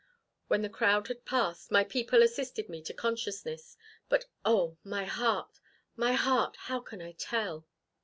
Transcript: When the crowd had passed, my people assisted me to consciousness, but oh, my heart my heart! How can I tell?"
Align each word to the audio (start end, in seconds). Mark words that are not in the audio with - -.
When 0.47 0.63
the 0.63 0.67
crowd 0.69 1.09
had 1.09 1.25
passed, 1.25 1.69
my 1.69 1.83
people 1.83 2.23
assisted 2.23 2.69
me 2.69 2.81
to 2.85 2.91
consciousness, 2.95 3.77
but 4.09 4.25
oh, 4.43 4.79
my 4.83 5.05
heart 5.05 5.59
my 5.95 6.13
heart! 6.13 6.55
How 6.61 6.79
can 6.79 7.03
I 7.03 7.11
tell?" 7.11 7.67